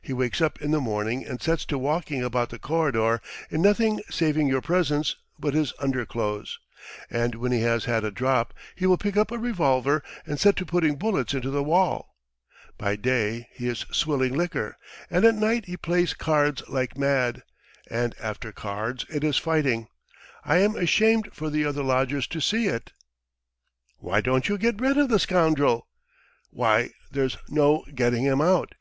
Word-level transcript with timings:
He 0.00 0.14
wakes 0.14 0.40
up 0.40 0.62
in 0.62 0.70
the 0.70 0.80
morning 0.80 1.26
and 1.26 1.38
sets 1.42 1.66
to 1.66 1.76
walking 1.76 2.24
about 2.24 2.48
the 2.48 2.58
corridor 2.58 3.20
in 3.50 3.60
nothing, 3.60 4.00
saving 4.08 4.48
your 4.48 4.62
presence, 4.62 5.16
but 5.38 5.52
his 5.52 5.74
underclothes. 5.78 6.58
And 7.10 7.34
when 7.34 7.52
he 7.52 7.60
has 7.60 7.84
had 7.84 8.02
a 8.02 8.10
drop 8.10 8.54
he 8.74 8.86
will 8.86 8.96
pick 8.96 9.18
up 9.18 9.30
a 9.30 9.36
revolver 9.36 10.02
and 10.24 10.40
set 10.40 10.56
to 10.56 10.64
putting 10.64 10.96
bullets 10.96 11.34
into 11.34 11.50
the 11.50 11.62
wall. 11.62 12.16
By 12.78 12.96
day 12.96 13.48
he 13.52 13.68
is 13.68 13.84
swilling 13.92 14.32
liquor 14.34 14.78
and 15.10 15.26
at 15.26 15.34
night 15.34 15.66
he 15.66 15.76
plays 15.76 16.14
cards 16.14 16.62
like 16.70 16.96
mad, 16.96 17.42
and 17.90 18.14
after 18.18 18.52
cards 18.52 19.04
it 19.12 19.22
is 19.22 19.36
fighting.... 19.36 19.88
I 20.42 20.56
am 20.56 20.74
ashamed 20.74 21.28
for 21.34 21.50
the 21.50 21.66
other 21.66 21.82
lodgers 21.82 22.26
to 22.28 22.40
see 22.40 22.66
it!" 22.66 22.92
"Why 23.98 24.22
don't 24.22 24.48
you 24.48 24.56
get 24.56 24.80
rid 24.80 24.96
of 24.96 25.10
the 25.10 25.18
scoundrel?" 25.18 25.86
"Why, 26.48 26.92
there's 27.10 27.36
no 27.50 27.84
getting 27.94 28.22
him 28.24 28.40
out! 28.40 28.72